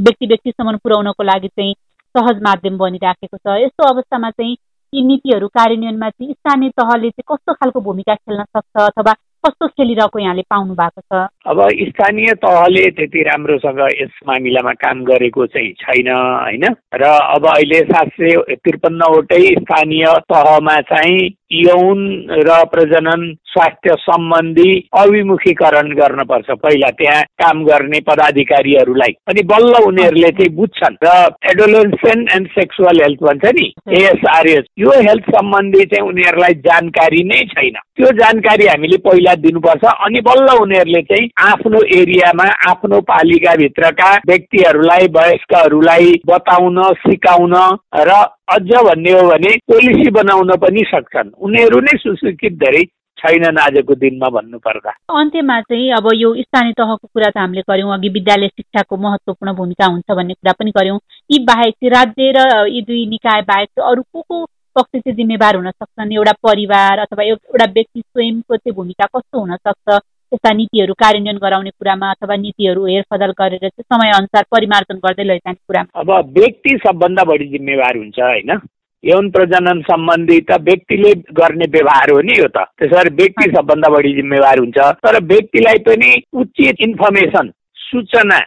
व्यक्ति 0.07 0.25
व्यक्तिसम्म 0.27 0.77
पुर्याउनको 0.77 1.23
लागि 1.23 1.47
चाहिँ 1.47 1.73
सहज 2.15 2.41
माध्यम 2.43 2.77
बनिराखेको 2.77 3.37
छ। 3.37 3.57
यस्तो 3.63 3.87
अवस्थामा 3.93 4.29
चाहिँ 4.29 4.55
यी 4.93 5.01
नीतिहरू 5.07 5.47
कार्यान्वयनमा 5.47 6.09
चाहिँ 6.09 6.33
स्थानीय 6.33 6.69
तहले 6.79 7.09
चाहिँ 7.09 7.35
कस्तो 7.35 7.53
खालको 7.53 7.81
भूमिका 7.81 8.15
खेल्न 8.15 8.43
सक्छ 8.43 8.81
अथवा 8.83 9.13
कस्तो 9.45 9.67
खेलिरहेको 9.67 10.19
यहाँले 10.19 10.41
पाउनु 10.49 10.73
भएको 10.73 11.01
छ? 11.01 11.27
अब 11.45 11.59
स्थानीय 11.89 12.33
तहले 12.43 12.89
त्यति 12.97 13.21
राम्रोसँग 13.21 13.79
यस 14.01 14.19
मामिलामा 14.27 14.73
काम 14.73 15.03
गरेको 15.05 15.45
चाहिँ 15.45 15.71
छैन 15.83 16.09
होइन? 16.11 16.65
र 16.95 17.03
अब 17.05 17.45
अहिले 17.45 17.79
सात 17.93 18.07
सय 18.19 18.35
त्रिपन्नवटै 18.65 19.41
स्थानीय 19.61 20.05
तहमा 20.33 20.79
चाहिँ 20.91 21.29
यौन 21.51 21.99
र 22.47 22.63
प्रजनन 22.73 23.21
स्वास्थ्य 23.45 23.95
सम्बन्धी 23.99 24.71
अभिमुखीकरण 24.99 25.91
गर्नुपर्छ। 25.95 26.49
पहिला 26.63 26.89
त्यहाँ 26.89 27.21
काम 27.43 27.63
गर्ने 27.65 27.99
पदाधिकारीहरूलाई। 27.99 29.13
अनि 29.29 29.43
बल्ल 29.51 29.83
उनीहरूले 29.87 30.31
चाहिँ 30.31 30.55
बुझ्छन्। 30.55 30.97
र 31.05 31.13
एडोलेन्सेन्ट 31.51 32.33
एन्ड 32.35 32.47
सेक्सुअल 32.47 33.01
हेल्थ 33.01 33.23
भन्छ 33.23 33.53
नि 33.59 33.67
एएसआरएस 33.99 34.65
यो 34.79 34.91
हेल्थ 35.07 35.29
सम्बन्धी 35.29 35.85
चाहिँ 35.85 36.09
उनीहरूलाई 36.09 36.53
जानकारी 36.67 37.23
नै 37.23 37.41
छैन। 37.53 37.79
त्यो 37.95 38.11
जानकारी 38.19 38.67
हामीले 38.67 38.97
पहिला 38.97 39.34
दिनुपर्छ। 39.41 39.83
अनि 40.05 40.21
बल्ल 40.21 40.57
उनीहरूले 40.61 41.01
चाहिँ 41.01 41.29
आफ्नो 41.49 41.79
एरियामा 41.97 42.47
आफ्नो 42.71 42.99
पालिकाभित्रका 43.11 44.09
व्यक्तिहरूलाई 44.27 45.07
वयस्कहरूलाई 45.17 46.13
बताउन 46.27 46.81
सिकाउन 47.05 47.55
र 47.95 48.11
अझ 48.55 48.69
भन्ने 48.87 49.11
हो 49.11 49.27
भने 49.29 49.55
पोलिसी 49.71 50.09
बनाउन 50.11 50.55
पनि 50.61 50.83
सक्छन्। 50.87 51.31
उनीहरू 51.39 51.79
नै 51.79 51.97
सुशिक्षित 51.97 52.53
धेरै 52.59 52.83
छैनन् 53.17 53.57
आजको 53.57 53.95
दिनमा 53.95 54.29
भन्नुपर्दा। 54.29 54.91
अन्त्यमा 55.19 55.59
चाहिँ 55.61 55.91
अब 55.97 56.09
यो 56.13 56.33
स्थानीय 56.35 56.73
तहको 56.73 57.07
कुरा 57.07 57.29
त 57.29 57.37
हामीले 57.37 57.61
गऱ्यौँ। 57.69 57.93
अघि 57.93 58.09
विद्यालय 58.09 58.47
शिक्षाको 58.47 58.97
महत्त्वपूर्ण 58.97 59.53
भूमिका 59.55 59.85
हुन्छ 59.85 60.11
भन्ने 60.11 60.33
कुरा 60.33 60.53
पनि 60.59 60.71
गऱ्यौँ। 60.77 60.99
यी 61.31 61.39
बाहेक 61.45 61.75
राज्य 61.95 62.31
र 62.37 62.67
यी 62.67 62.81
दुई 62.81 63.05
निकाय 63.09 63.41
बाहेक 63.41 63.79
अरू 63.81 64.01
को 64.01 64.21
को 64.21 64.45
पक्ष 64.75 64.99
चाहिँ 64.99 65.15
जिम्मेवार 65.15 65.55
हुन 65.55 65.69
सक्छन् 65.71 66.13
एउटा 66.13 66.31
परिवार 66.43 66.99
अथवा 66.99 67.23
एउटा 67.23 67.65
व्यक्ति 67.65 68.01
स्वयंको 68.01 68.55
चाहिँ 68.55 68.75
भूमिका 68.75 69.05
कस्तो 69.05 69.39
हुन 69.39 69.55
सक्छ 69.55 69.99
यस्ता 70.33 70.53
नीतिहरू 70.53 70.93
कार्यान्वयन 70.93 71.37
गराउने 71.37 71.69
कुरामा 71.69 72.11
अथवा 72.11 72.35
नीतिहरू 72.35 72.85
हेरफदल 72.85 73.31
गरेर 73.31 73.59
चाहिँ 73.59 73.83
समयअनुसार 73.83 74.45
परिमार्जन 74.51 74.97
गर्दै 74.97 75.23
लैजाने 75.23 75.53
कुरामा। 75.53 75.99
अब 75.99 76.33
व्यक्ति 76.37 76.77
सबभन्दा 76.87 77.23
बढी 77.23 77.47
जिम्मेवार 77.47 77.97
हुन्छ 77.97 78.19
होइन? 78.19 78.59
यौन 79.03 79.29
प्रजनन 79.29 79.81
सम्बन्धी 79.81 80.39
त 80.41 80.51
व्यक्तिले 80.61 81.13
गर्ने 81.33 81.65
व्यवहार 81.65 82.09
हो 82.09 82.19
नि 82.21 82.39
यो 82.39 82.47
त। 82.47 82.65
त्यसो 82.79 83.03
व्यक्ति 83.15 83.51
सबभन्दा 83.51 83.89
बढी 83.89 84.13
जिम्मेवार 84.13 84.59
हुन्छ। 84.59 84.77
तर 84.77 85.23
व्यक्तिलाई 85.23 85.77
पनि 85.77 86.11
उचित 86.33 86.75
इन्फर्मेसन 86.81 87.51
सूचना 87.77 88.39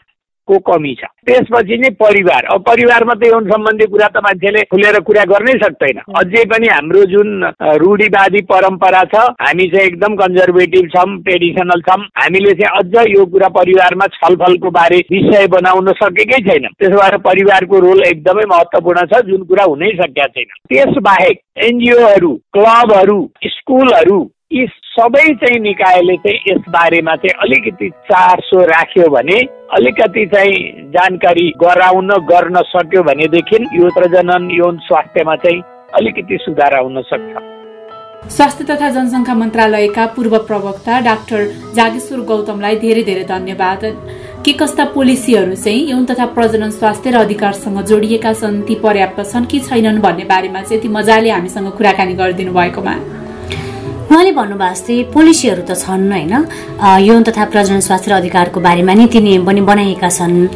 को 0.49 0.59
कमी 0.67 0.95
छ। 1.01 1.11
त्यसपछि 1.29 1.77
नै 1.79 1.91
परिवार। 2.01 2.45
अब 2.53 2.63
परिवारमा 2.65 3.15
त 3.15 3.27
यौन 3.27 3.51
सम्बन्धी 3.51 3.87
कुरा 3.87 4.09
त 4.09 4.23
मान्छेले 4.25 4.63
खुलेर 4.73 4.99
कुरा 5.09 5.25
गर्नै 5.33 5.55
सक्दैन। 5.63 5.99
अझै 6.17 6.45
पनि 6.53 6.69
हाम्रो 6.69 7.05
जुन 7.13 7.29
रूढिवादी 7.83 8.41
परम्परा 8.53 9.03
छ 9.13 9.25
हामी 9.41 9.67
चाहिँ 9.69 9.87
एकदम 9.87 10.17
कन्जर्भेटिभ 10.17 10.89
छौँ 10.95 11.09
ट्रेडिसनल 11.23 11.81
छौँ। 11.89 12.01
हामीले 12.19 12.53
चाहिँ 12.61 12.73
अझ 12.79 13.07
यो 13.11 13.25
कुरा 13.35 13.49
परिवारमा 13.59 14.07
छलफलको 14.17 14.71
बारे 14.71 14.99
विषय 15.11 15.47
बनाउन 15.49 15.93
सकेकै 16.01 16.41
छैन। 16.49 16.67
त्यसो 16.79 16.97
भएर 16.97 17.17
परिवारको 17.29 17.79
रोल 17.87 18.03
एकदमै 18.07 18.45
महत्त्वपूर्ण 18.49 19.07
छ 19.13 19.23
जुन 19.29 19.45
कुरा 19.45 19.65
हुनै 19.65 19.93
सकेका 20.01 20.27
छैन। 20.35 20.51
त्यसबाहेक 20.73 21.41
एनजिओहरू 21.69 22.33
क्लबहरू 22.53 23.21
स्कुलहरू 23.49 24.19
यी 24.51 24.67
सबै 24.67 25.23
चाहिँ 25.41 25.59
निकायले 25.61 26.15
चाहिँ 26.17 26.39
यसबारेमा 26.49 27.15
चाहिँ 27.17 27.33
अलिकति 27.45 27.89
चासो 28.09 28.61
राख्यो 28.67 29.09
भने 29.13 29.37
अलिकति 29.77 30.25
चाहिँ 30.27 30.55
जानकारी 30.95 31.45
गराउन 31.63 32.09
गर्न 32.31 32.57
सक्यो 32.69 33.03
भनेदेखि 33.09 33.59
यो 33.77 33.91
प्रजनन 33.97 34.49
यौन 34.51 34.79
स्वास्थ्यमा 34.87 35.35
चाहिँ 35.45 35.61
अलिकति 36.01 36.39
सुधार 36.45 36.75
आउन 36.75 37.03
सक्छ। 37.11 38.31
स्वास्थ्य 38.37 38.65
तथा 38.65 38.89
जनसङ्ख्या 38.97 39.35
मन्त्रालयका 39.35 40.07
पूर्व 40.17 40.39
प्रवक्ता 40.49 41.01
डाक्टर 41.01 41.45
जागेश्वर 41.77 42.25
गौतमलाई 42.33 42.77
धेरै 42.87 43.03
धेरै 43.03 43.25
धन्यवाद। 43.29 43.85
के 44.45 44.53
कस्ता 44.57 44.85
पोलिसीहरू 44.97 45.55
चाहिँ 45.57 45.85
यौन 45.91 46.05
तथा 46.07 46.27
प्रजनन 46.33 46.71
स्वास्थ्य 46.81 47.11
र 47.11 47.21
अधिकारसँग 47.21 47.85
जोडिएका 47.93 48.33
छन् 48.41 48.63
ती 48.65 48.81
पर्याप्त 48.81 49.21
छन् 49.29 49.51
कि 49.53 49.61
छैनन् 49.69 50.03
भन्ने 50.03 50.25
बारेमा 50.25 50.63
चाहिँ 50.63 50.79
यति 50.79 50.89
मजाले 50.99 51.31
हामीसँग 51.31 51.73
कुराकानी 51.77 52.15
गरिदिनु 52.17 52.59
भएकोमा 52.59 52.97
उहाँले 54.09 54.33
भन्नुभएको 54.33 54.75
जस्तै 54.75 54.95
पोलिसीहरू 55.13 55.63
त 55.69 55.77
छन् 55.77 56.09
होइन। 56.09 56.35
यौन 57.05 57.23
तथा 57.29 57.45
प्रजनन 57.53 57.81
स्वास्थ्य 57.85 58.13
अधिकारको 58.17 58.59
बारेमा 58.61 58.93
नीति 58.97 59.21
नियम 59.21 59.45
पनि 59.45 59.61
बनाइएका 59.61 60.09
छन्। 60.09 60.49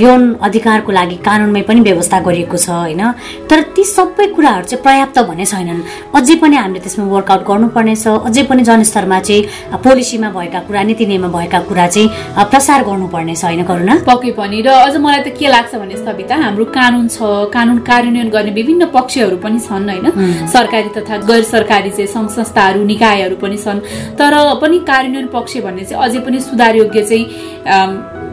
यौन 0.00 0.22
अधिकारको 0.40 0.90
लागि 0.96 1.16
कानुनमै 1.20 1.62
पनि 1.68 1.80
व्यवस्था 1.84 2.16
गरिएको 2.24 2.56
छ 2.56 2.68
होइन। 2.72 3.02
तर 3.48 3.58
ती 3.76 3.84
सबै 3.84 4.26
कुराहरू 4.32 4.64
चाहिँ 4.64 4.80
पर्याप्त 4.80 5.18
भने 5.28 5.44
छैनन्। 5.44 5.80
अझै 6.16 6.34
पनि 6.40 6.56
हामीले 6.56 6.80
त्यसमा 6.80 7.04
वर्कआउट 7.04 7.42
गर्नुपर्नेछ। 7.44 8.06
अझै 8.28 8.42
पनि 8.48 8.62
जनस्तरमा 8.64 9.18
चाहिँ 9.28 9.76
पोलिसीमा 9.84 10.28
भएका 10.32 10.60
कुरा 10.64 10.82
नीति 10.88 11.04
नियममा 11.06 11.28
भएका 11.36 11.60
कुरा 11.68 11.86
चाहिँ 11.92 12.08
प्रसार 12.48 12.80
गर्नुपर्नेछ 12.88 13.44
होइन 13.44 13.62
करुणा? 13.68 13.94
पक्कै 14.08 14.32
पनि। 14.40 14.58
र 14.64 14.68
अझ 14.72 14.96
मलाई 14.96 15.20
त 15.20 15.36
के 15.36 15.46
लाग्छ 15.52 15.72
भने 15.76 15.96
सविता 16.00 16.34
हाम्रो 16.42 16.64
कानुन 16.72 17.06
छ। 17.12 17.20
कानुन 17.52 17.78
कार्यान्वयन 17.84 18.28
गर्ने 18.32 18.52
विभिन्न 18.56 18.88
पक्षहरू 18.96 19.36
पनि 19.44 19.60
छन् 19.60 19.84
होइन। 19.84 20.06
सरकारी 20.48 20.88
तथा 20.96 21.14
गैर 21.28 21.42
सरकारी 21.44 21.90
चाहिँ 21.92 22.08
सङ्घ 22.08 22.28
संस्थाहरू 22.40 22.84
निकायहरू 22.86 23.36
पनि 23.42 23.58
छन्। 23.58 23.80
तर 24.18 24.32
पनि 24.62 24.78
कार्यान्वयन 24.88 25.26
पक्ष 25.36 25.56
भन्ने 25.66 25.84
चाहिँ 25.84 26.02
अझै 26.04 26.20
पनि 26.26 26.40
सुधारयोग्य 26.40 27.02
चाहिँ 27.02 27.24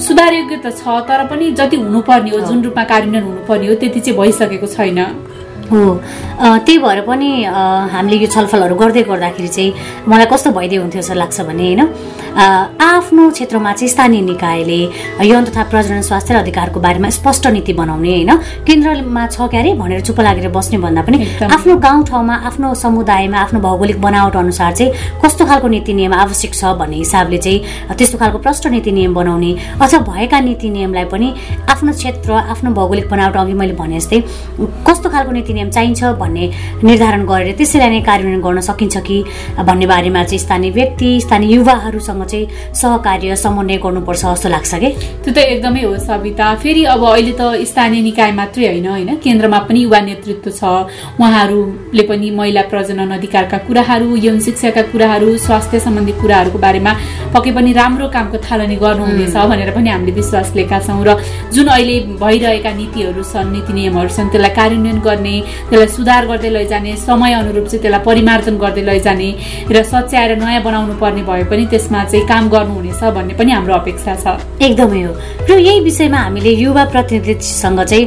सुधारयोग्य 0.06 0.58
त 0.66 0.68
छ 0.80 0.84
तर 1.10 1.28
पनि 1.32 1.52
जति 1.60 1.78
हुनुपर्ने 1.78 2.30
हो 2.32 2.40
जुन 2.48 2.64
रूपमा 2.64 2.84
कार्यान्वयन 2.92 3.24
हुनुपर्ने 3.24 3.68
हो 3.68 3.76
त्यति 3.82 4.00
चाहिँ 4.00 4.18
भइसकेको 4.20 4.68
छैन। 4.68 5.00
हो। 5.72 5.84
त्यही 6.66 6.78
भएर 6.78 7.02
पनि 7.08 7.30
हामीले 7.94 8.18
यो 8.18 8.28
छलफलहरू 8.36 8.76
गर्दै 8.76 9.04
गर्दाखेरि 9.04 9.48
चाहिँ 9.48 9.74
मलाई 10.08 10.28
कस्तो 10.34 10.52
भइदियो 10.52 10.82
हुन्थ्यो 10.82 11.02
जस्तो 11.02 11.16
लाग्छ 11.20 11.42
भने 11.48 11.64
होइन? 11.64 11.82
आफ्नो 12.34 13.30
क्षेत्रमा 13.30 13.72
चाहिँ 13.74 13.90
स्थानीय 13.94 14.22
निकायले 14.22 14.80
यौन 15.30 15.44
तथा 15.46 15.64
प्रजनन 15.72 16.02
स्वास्थ्य 16.02 16.34
र 16.34 16.38
अधिकारको 16.38 16.80
बारेमा 16.80 17.10
स्पष्ट 17.10 17.48
नीति 17.48 17.74
बनाउने 17.74 18.10
होइन? 18.10 18.32
केन्द्रमा 18.68 19.26
छ 19.28 19.48
क्यारे 19.54 19.74
भनेर 19.78 20.02
चुप 20.02 20.20
लागेर 20.20 20.50
बस्ने 20.50 20.78
भन्दा 20.82 21.02
पनि 21.02 21.18
आफ्नो 21.46 21.76
गाउँठाउँमा 21.78 22.36
आफ्नो 22.50 22.74
समुदायमा 22.74 23.38
आफ्नो 23.38 23.60
भौगोलिक 23.60 24.02
बनावट 24.02 24.36
अनुसार 24.36 24.74
चाहिँ 24.74 24.92
कस्तो 25.24 25.46
खालको 25.46 25.68
नीति 25.68 25.94
नियम 25.94 26.14
आवश्यक 26.14 26.54
छ 26.54 26.74
भन्ने 26.82 26.98
हिसाबले 26.98 27.38
चाहिँ 27.38 27.96
त्यस्तो 27.98 28.18
खालको 28.18 28.38
प्रष्ट 28.42 28.68
नीति 28.68 28.92
नियम 28.92 29.14
बनाउने 29.14 29.52
अथवा 29.82 30.00
भएका 30.10 30.40
नीति 30.40 30.70
नियमलाई 30.70 31.06
पनि 31.14 31.34
आफ्नो 31.70 31.92
क्षेत्र 31.94 32.34
आफ्नो 32.34 32.72
भौगोलिक 32.74 33.10
बनावट 33.10 33.38
अघि 33.38 33.54
मैले 33.54 33.74
भने 33.78 34.00
जस्तै 34.00 34.20
कस्तो 34.88 35.10
खालको 35.10 35.32
नीति 35.32 35.53
नियम 35.54 35.70
चाहिन्छ 35.70 36.04
भन्ने 36.20 36.46
निर्धारण 36.84 37.26
गरेर 37.26 37.56
त्यसैलाई 37.58 37.90
नै 37.90 38.02
कार्यान्वयन 38.02 38.42
गर्न 38.42 38.60
सकिन्छ 38.62 38.98
कि 38.98 39.18
भन्ने 39.60 39.86
बारेमा 39.86 40.24
चाहिँ 40.24 40.40
स्थानीय 40.40 40.72
व्यक्ति 40.72 41.10
स्थानीय 41.22 41.54
युवाहरूसँग 41.56 42.24
चाहिँ 42.26 42.74
सहकार्य 42.74 43.36
समन्वय 43.36 43.78
गर्नुपर्छ 43.78 44.22
जस्तो 44.26 44.50
लाग्छ 44.50 44.74
कि? 44.76 44.90
त्यो 45.24 45.34
त 45.34 45.38
एकदमै 45.38 45.84
हो 45.84 45.98
सविता। 45.98 46.54
फेरि 46.56 46.84
अब 46.84 47.04
अहिले 47.06 47.34
त 47.40 47.42
स्थानीय 47.64 48.02
निकाय 48.02 48.32
मात्रै 48.32 48.68
होइन 48.68 48.88
होइन? 48.88 49.10
केन्द्रमा 49.24 49.60
पनि 49.70 49.80
युवा 49.84 50.00
नेतृत्व 50.00 50.50
छ। 50.52 50.64
उहाँहरूले 51.20 52.04
पनि 52.10 52.30
महिला 52.32 52.62
प्रजनन 52.72 53.12
अधिकारका 53.18 53.58
कुराहरू 53.68 54.16
यौन 54.18 54.40
शिक्षाका 54.40 54.82
कुराहरू 54.92 55.38
स्वास्थ्य 55.38 55.80
सम्बन्धी 55.80 56.14
कुराहरूको 56.22 56.60
बारेमा 56.60 56.92
पक्कै 57.34 57.52
पनि 57.58 57.72
राम्रो 57.74 58.08
कामको 58.16 58.38
थालनी 58.46 58.76
गर्नुहुनेछ 58.84 59.36
भनेर 59.52 59.72
पनि 59.76 59.90
हामीले 59.90 60.12
विश्वास 60.22 60.54
लिएका 60.56 60.80
छौँ 60.88 61.04
र 61.08 61.10
जुन 61.54 61.68
अहिले 61.76 61.96
भइरहेका 62.24 62.72
नीतिहरू 62.80 63.24
छन् 63.24 63.52
नीति 63.54 63.74
नियमहरू 63.74 64.10
छन् 64.18 64.30
त्यसलाई 64.34 64.54
कार्यान्वयन 64.60 65.00
गर्ने 65.08 65.36
त्यसलाई 65.70 65.90
सुधार 65.98 66.24
गर्दै 66.30 66.50
लैजाने 66.58 66.96
समय 67.10 67.34
अनुरूप 67.42 67.66
चाहिँ 67.68 67.82
त्यसलाई 67.84 68.06
परिमार्जन 68.10 68.56
गर्दै 68.64 68.84
लैजाने 68.90 69.30
र 69.74 69.84
सच्याएर 69.84 70.32
नयाँ 70.44 70.62
बनाउनु 70.64 70.94
पर्ने 71.02 71.24
भए 71.30 71.44
पनि 71.52 71.66
त्यसमा 71.74 72.04
चाहिँ 72.12 72.28
काम 72.32 72.44
गर्नुहुनेछ 72.54 73.02
भन्ने 73.18 73.34
पनि 73.40 73.52
हाम्रो 73.52 73.74
अपेक्षा 73.82 74.14
छ। 74.24 74.26
एकदमै 74.62 75.02
हो। 75.04 75.14
र 75.50 75.58
यही 75.58 75.80
विषयमा 75.90 76.20
हामीले 76.26 76.52
युवा 76.64 76.84
प्रतिनिधिसँग 76.94 77.82
चाहिँ 77.84 78.06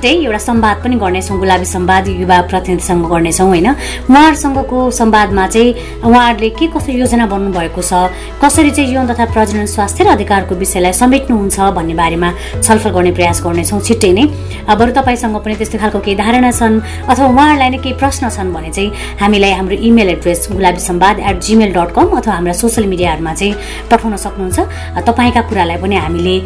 छिट्टै 0.00 0.24
एउटा 0.24 0.38
संवाद 0.40 0.76
पनि 0.80 0.96
गर्नेछौँ 0.96 1.36
गुलाबी 1.38 1.64
संवाद 1.68 2.08
युवा 2.08 2.36
प्रतिनिधिसँग 2.48 3.04
गर्नेछौँ 3.04 3.46
होइन? 3.48 3.68
उहाँहरूसँगको 4.08 4.78
संवादमा 4.96 5.46
चाहिँ 5.52 6.00
उहाँहरूले 6.08 6.48
के 6.56 6.66
कस्तो 6.72 6.92
योजना 7.04 7.26
बन्नु 7.28 7.52
भएको 7.52 7.82
छ 7.84 8.08
कसरी 8.40 8.70
चाहिँ 8.72 8.94
यौन 8.96 9.12
तथा 9.12 9.24
प्रजनन 9.28 9.66
स्वास्थ्य 9.68 10.04
र 10.04 10.08
अधिकारको 10.16 10.54
विषयलाई 10.56 10.92
समेट्नुहुन्छ 10.96 11.60
भन्ने 11.76 11.94
बारेमा 12.00 12.28
छलफल 12.64 12.90
गर्ने 12.96 13.12
प्रयास 13.12 13.44
गर्नेछौँ 13.44 13.80
छिट्टै 13.84 14.12
नै। 14.16 14.24
बरु 14.72 14.92
तपाईँसँग 14.96 15.36
पनि 15.44 15.54
त्यस्तो 15.60 15.76
खालको 15.76 16.00
केही 16.00 16.16
धारणा 16.16 16.50
छन् 16.50 16.80
अथवा 17.04 17.26
उहाँहरूलाई 17.28 17.68
नै 17.68 17.78
केही 17.84 17.94
प्रश्न 18.00 18.32
छन् 18.32 18.52
भने 18.56 18.72
चाहिँ 18.72 19.20
हामीलाई 19.20 19.52
हाम्रो 19.52 19.76
email 19.84 20.08
address 20.16 20.48
Gulabi 20.56 20.80
Sambad 20.80 21.20
at 21.28 21.36
Gmail 21.44 21.76
dot 21.76 21.92
com 21.92 22.08
अथवा 22.16 22.32
हाम्रा 22.40 22.56
सोसियल 22.56 22.88
मिडियाहरूमा 22.88 23.32
चाहिँ 23.36 23.52
पठाउन 23.92 24.16
सक्नुहुन्छ। 24.16 24.58
तपाईँका 25.04 25.42
कुरालाई 25.44 25.76
पनि 25.84 25.96
हामीले 26.08 26.36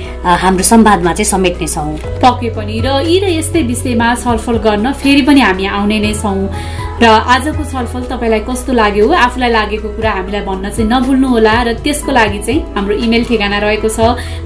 हाम्रो 0.43 0.65
संवादमा 0.75 1.13
चाहिँ 1.15 1.31
समेट्नेछौँ। 1.31 2.19
पक्कै 2.19 2.51
पनि 2.59 2.77
र 2.83 2.99
यी 3.07 3.17
र 3.23 3.44
यस्तै 3.45 3.63
विषयमा 3.69 4.09
छलफल 4.25 4.57
गर्न 4.65 4.93
फेरि 5.01 5.23
पनि 5.29 5.41
हामी 5.45 5.65
आउने 5.77 5.99
नै 6.01 6.13
छौँ। 6.23 6.49
र 6.95 7.07
आजको 7.07 7.65
छलफल 7.65 8.03
तपाईँलाई 8.11 8.41
कस्तो 8.49 8.73
लाग्यो? 8.73 9.07
आफूलाई 9.13 9.51
लागेको 9.51 9.89
कुरा 9.97 10.11
हामीलाई 10.11 10.41
भन्न 10.47 10.71
चाहिँ 10.71 10.89
नभुल्नु 10.91 11.29
होला 11.29 11.55
र 11.67 11.73
त्यसको 11.85 12.13
लागि 12.13 12.39
चाहिँ 12.47 12.61
हाम्रो 12.75 12.95
इमेल 12.97 13.25
ठेगाना 13.29 13.59
रहेको 13.67 13.89
छ 13.91 13.99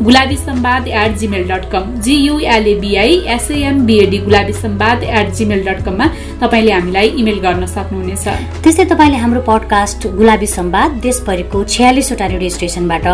Gulabi 0.03 0.37
Sambad 0.39 0.89
at 0.89 1.17
Gmail 1.21 1.45
dot 1.49 1.65
com 1.73 1.85
G U L A B I 2.01 3.15
S A M B A D 3.37 4.19
Gulabi 4.25 4.53
Sambad 4.65 5.03
at 5.05 5.33
Gmail 5.39 5.61
dot 5.69 5.85
कममा 5.85 6.07
तपाईँले 6.41 6.73
हामीलाई 6.73 7.09
इमेल 7.21 7.39
गर्न 7.45 7.67
सक्नुहुनेछ। 7.69 8.27
त्यस्तै 8.65 8.85
तपाईँले 8.93 9.19
हाम्रो 9.23 9.41
पडकास्ट 9.45 10.09
गुलाबी 10.17 10.47
सम्वाद 10.49 10.91
देशभरिको 11.05 11.65
छ्यालिसवटा 11.69 12.27
रेडियो 12.33 12.51
स्टेसनबाट 12.57 13.07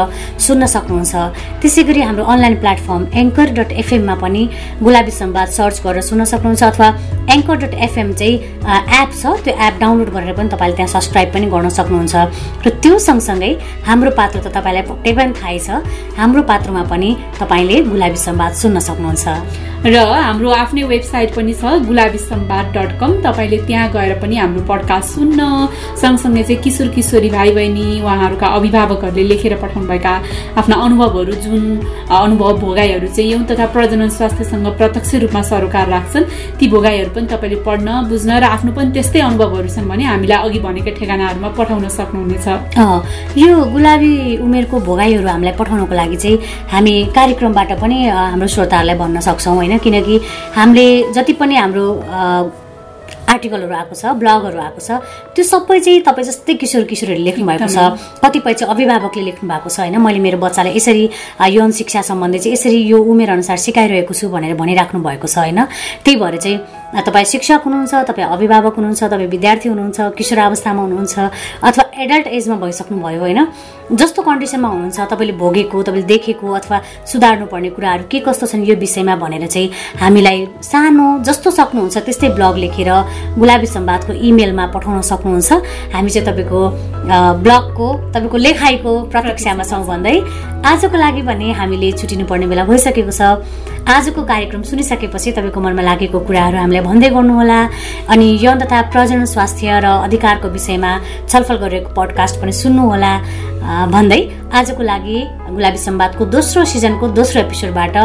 सुन्न 0.47 0.67
सक्नुहुन्छ। 0.77 1.13
त्यसै 1.61 1.83
गरी 1.91 2.01
हाम्रो 2.07 2.25
अनलाइन 2.25 2.57
प्लेटफर्म 2.63 3.03
एङ्कर 3.23 3.47
डट 3.59 3.71
एफएममा 3.83 4.15
पनि 4.23 4.43
गुलाबी 4.87 5.13
सम्वाद 5.21 5.49
सर्च 5.59 5.77
गरेर 5.85 6.03
सुन्न 6.11 6.25
सक्नुहुन्छ 6.33 6.63
अथवा 6.71 6.89
एङ्कर 7.35 7.57
डट 7.63 7.75
एफएम 7.89 8.13
चाहिँ 8.15 8.37
एप 9.03 9.11
छ 9.25 9.33
त्यो 9.41 9.57
एप 9.57 9.75
डाउनलोड 9.81 10.11
गरेर 10.13 10.37
पनि 10.37 10.49
तपाईँले 10.53 10.77
त्यहाँ 10.77 10.93
सब्सक्राइब 10.93 11.29
पनि 11.33 11.47
गर्न 11.49 11.69
सक्नुहुन्छ। 11.73 12.15
र 12.61 12.69
त्यो 12.85 12.93
सँगसँगै 13.01 13.51
हाम्रो 13.89 14.11
पात्र 14.13 14.45
त 14.45 14.53
तपाईँलाई 14.53 14.85
पक्कै 14.85 15.13
पनि 15.17 15.33
थाहै 15.41 15.59
छ। 15.65 15.69
हाम्रो 16.21 16.43
पात्रमा 16.45 16.83
पनि 16.93 17.11
तपाईँले 17.41 17.77
गुलाबी 17.89 18.19
सम्वाद 18.21 18.53
सुन्न 18.53 18.77
सक्नुहुन्छ। 18.85 19.25
र 19.85 19.97
हाम्रो 20.01 20.49
आफ्नै 20.49 20.83
वेबसाइट 20.89 21.31
पनि 21.37 21.53
छ 21.61 21.65
गुलाबी 21.89 22.19
सम्वाद 22.21 22.67
डट 22.77 22.91
कम। 23.01 23.11
तपाईँले 23.25 23.59
त्यहाँ 23.69 23.89
गएर 23.93 24.13
पनि 24.21 24.37
हाम्रो 24.37 24.63
पडकास्ट 24.69 25.09
सुन्न। 25.17 25.41
सँगसँगै 26.01 26.43
चाहिँ 26.45 26.61
किशोर 26.65 26.89
किशोरी 26.97 27.29
भाइ 27.37 27.51
बहिनी 27.57 28.01
उहाँहरूका 28.01 28.47
अभिभावकहरूले 28.59 29.25
लेखेर 29.25 29.55
पठाउनुभएका 29.61 30.15
आफ्ना 30.61 30.77
अनुभवहरू 30.85 31.33
जुन 31.45 31.65
अनुभव 32.09 32.53
भोगाईहरू 32.65 33.09
चाहिँ 33.09 33.31
यौन 33.33 33.45
तथा 33.45 33.67
प्रजनन 33.77 34.09
स्वास्थ्यसँग 34.09 34.67
प्रत्यक्ष 34.81 35.15
रूपमा 35.23 35.43
सरोकार 35.53 35.89
राख्छन् 35.89 36.25
ती 36.59 36.65
भोगाईहरू 36.73 37.11
पनि 37.15 37.27
तपाईँले 37.29 37.61
पढ्न 37.69 37.89
बुझ्न 38.09 38.31
र 38.41 38.45
आफ्नो 38.57 38.73
पनि 38.73 38.91
त्यस्तै 38.97 39.14
अनुभवहरू 39.21 39.69
छन् 39.69 39.89
भने 39.89 40.05
हामीलाई 40.05 40.39
अघि 40.49 40.59
भनेका 40.67 40.91
ठेगानाहरूमा 40.99 41.49
पठाउन 41.59 41.89
सक्नुहुनेछ। 41.89 42.47
यो 43.39 43.51
गुलाबी 43.75 44.13
उमेरको 44.43 44.77
भोगाईहरू 44.89 45.29
हामीलाई 45.29 45.55
पठाउनको 45.61 45.95
लागि 45.95 46.17
चाहिँ 46.17 46.39
हामी 46.73 46.95
कार्यक्रमबाट 47.15 47.71
पनि 47.83 47.99
हाम्रो 48.09 48.49
श्रोताहरूलाई 48.49 48.97
भन्न 48.99 49.21
सक्छौँ 49.21 49.55
होइन? 49.55 49.79
किनकि 49.79 50.21
हामीले 50.57 50.87
जति 51.15 51.33
पनि 51.41 51.55
हाम्रो 51.57 51.87
आर्टिकलहरू 53.25 53.75
आएको 53.75 53.95
छ 53.97 54.05
ब्लगहरू 54.21 54.59
आएको 54.61 54.81
छ 54.85 55.01
त्यो 55.35 55.45
सबै 55.45 55.79
चाहिँ 55.81 56.01
तपाईँ 56.07 56.27
जस्तै 56.29 56.55
किशोर 56.61 56.85
किशोरहरूले 56.85 57.25
लेख्नु 57.25 57.45
भएको 57.47 57.67
छ 57.67 57.97
कतिपय 58.23 58.53
चाहिँ 58.55 58.71
अभिभावकले 58.75 59.23
लेख्नु 59.25 59.49
भएको 59.49 59.69
छ 59.73 59.81
होइन? 59.81 59.97
मैले 59.97 60.21
मेरो 60.21 60.39
बच्चालाई 60.39 60.77
यसरी 60.77 61.05
यौन 61.57 61.71
शिक्षा 61.73 62.03
सम्बन्धी 62.05 62.39
चाहिँ 62.39 62.53
यसरी 62.53 62.79
यो 62.85 62.99
उमेर 63.01 63.31
अनुसार 63.35 63.57
सिकाइरहेको 63.65 64.15
छु 64.15 64.29
भनेर 64.29 64.55
भनिराख्नु 64.61 65.01
भएको 65.01 65.27
छ 65.27 65.39
होइन? 65.41 65.61
त्यही 66.05 66.17
भएर 66.21 66.37
चाहिँ 66.37 66.59
तपाईँ 66.93 67.25
शिक्षक 67.25 67.61
हुनुहुन्छ 67.65 67.95
तपाईँ 68.09 68.29
अभिभावक 68.29 68.75
हुनुहुन्छ 68.77 69.03
तपाईँ 69.05 69.29
विद्यार्थी 69.29 69.69
हुनुहुन्छ 69.69 70.01
किशोर 70.19 70.39
अवस्थामा 70.39 70.83
हुनुहुन्छ 70.83 71.19
अथवा 71.63 71.85
एडल्ट 72.03 72.27
एजमा 72.27 72.57
भइसक्नुभयो 72.63 73.21
होइन? 73.21 73.41
जस्तो 73.93 74.23
कन्डिसनमा 74.23 74.69
हुनुहुन्छ 74.69 75.01
तपाईँले 75.11 75.35
भोगेको 75.43 75.83
तपाईँले 75.83 76.07
देखेको 76.07 76.47
अथवा 76.59 76.77
सुधार्नुपर्ने 77.11 77.71
कुराहरू 77.77 78.05
के 78.11 78.19
कस्तो 78.27 78.47
छन् 78.47 78.65
यो 78.65 78.75
विषयमा 78.77 79.15
भनेर 79.17 79.47
चाहिँ 79.47 79.71
हामीलाई 80.01 80.39
सानो 80.63 81.07
जस्तो 81.27 81.51
सक्नुहुन्छ 81.51 81.97
त्यस्तै 81.99 82.29
ब्लग 82.39 82.57
लेखेर 82.65 82.91
गुलाबी 83.39 83.67
सम्वादको 83.67 84.13
इमेलमा 84.15 84.65
पठाउन 84.75 85.01
सक्नुहुन्छ। 85.03 85.51
हामी 85.95 86.11
चाहिँ 86.11 86.27
तपाईँको 86.29 86.61
ब्लगको 87.43 87.87
तपाईँको 88.15 88.39
लेखाइको 88.39 88.93
प्रतीक्षामा 89.13 89.65
छौँ 89.65 89.85
भन्दै। 89.87 90.17
आजको 90.65 90.97
लागि 90.97 91.23
भने 91.29 91.53
हामीले 91.53 91.93
छुटिनु 91.99 92.25
पर्ने 92.27 92.47
बेला 92.47 92.65
भइसकेको 92.65 93.13
छ। 93.13 93.23
आजको 93.85 94.23
कार्यक्रम 94.25 94.63
सुनिसकेपछि 94.65 95.33
तपाईँको 95.37 95.61
मनमा 95.61 95.83
लागेको 95.85 96.19
कुराहरू 96.25 96.57
हामीलाई 96.57 96.85
भन्दै 96.89 97.09
गर्नुहोला। 97.13 97.59
अनि 98.09 98.27
यौन 98.41 98.59
तथा 98.65 98.81
प्रजन 98.89 99.25
स्वास्थ्य 99.29 99.81
र 99.85 99.87
अधिकारको 100.09 100.49
विषयमा 100.49 100.93
छलफल 101.29 101.57
गरेको 101.61 101.93
पडकास्ट 101.93 102.41
पनि 102.41 102.53
सुन्नुहोला। 102.65 103.13
भन्दै 103.93 104.21
आजको 104.57 104.83
लागि 104.83 105.19
गुलाबी 105.53 105.79
सम्वादको 105.85 106.23
दोस्रो 106.33 106.65
सिजनको 106.65 107.05
दोस्रो 107.13 107.41
एपिसोडबाट 107.45 107.97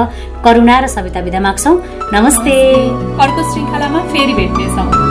करुणा 0.44 0.76
र 0.84 0.88
सविता 0.92 1.20
विदा 1.24 1.40
माग्छौँ। 1.48 1.76
नमस्ते। 2.12 2.56
अर्को 3.24 3.42
श्रृङ्खलामा 3.52 4.00
फेरि 4.12 4.34
भेट्नेछौँ। 4.36 5.09